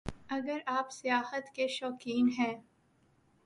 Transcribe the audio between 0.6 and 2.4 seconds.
آپ سیاحت کے شوقین